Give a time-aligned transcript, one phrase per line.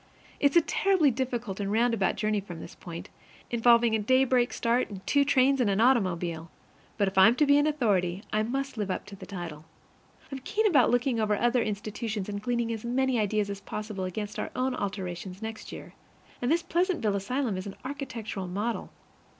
[0.39, 3.09] It's a terribly difficult and roundabout journey from this point,
[3.51, 6.49] involving a daybreak start and two trains and an automobile.
[6.97, 9.63] But if I'm to be an authority, I must live up to the title.
[10.31, 14.39] I'm keen about looking over other institutions and gleaning as many ideas as possible against
[14.39, 15.93] our own alterations next year.
[16.41, 18.89] And this Pleasantville asylum is an architectural model.